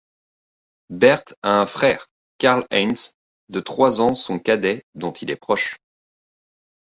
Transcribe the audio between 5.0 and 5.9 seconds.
il est proche.